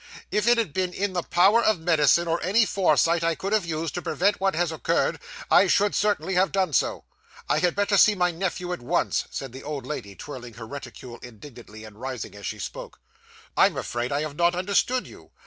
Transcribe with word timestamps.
If 0.31 0.47
it 0.47 0.57
had 0.57 0.73
been 0.73 0.93
in 0.93 1.13
the 1.13 1.21
power 1.21 1.61
of 1.63 1.79
medicine, 1.79 2.27
or 2.27 2.41
any 2.41 2.65
foresight 2.65 3.23
I 3.23 3.35
could 3.35 3.53
have 3.53 3.67
used, 3.67 3.93
to 3.93 4.01
prevent 4.01 4.39
what 4.41 4.55
has 4.55 4.71
occurred, 4.71 5.19
I 5.51 5.67
should 5.67 5.93
certainly 5.93 6.33
have 6.33 6.51
done 6.51 6.73
so. 6.73 7.03
I 7.47 7.59
had 7.59 7.75
better 7.75 7.97
see 7.97 8.15
my 8.15 8.31
nephew 8.31 8.73
at 8.73 8.81
once,' 8.81 9.25
said 9.29 9.51
the 9.51 9.61
old 9.61 9.85
lady, 9.85 10.15
twirling 10.15 10.55
her 10.55 10.65
reticule 10.65 11.19
indignantly, 11.19 11.83
and 11.83 12.01
rising 12.01 12.33
as 12.35 12.47
she 12.47 12.57
spoke. 12.57 12.99
'Stop 12.99 12.99
a 12.99 12.99
moment, 12.99 13.13
ma'am,' 13.13 13.43
said 13.43 13.59
Bob 13.59 13.59
Sawyer; 13.61 13.65
'I'm 13.65 13.77
afraid 13.77 14.11
I 14.11 14.21
have 14.27 14.35
not 14.35 14.55
understood 14.55 15.05
you. 15.05 15.29